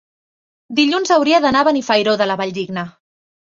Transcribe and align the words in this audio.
Dilluns 0.79 1.13
hauria 1.15 1.41
d'anar 1.43 1.61
a 1.61 1.67
Benifairó 1.69 2.17
de 2.23 2.29
la 2.31 2.39
Valldigna. 2.43 2.87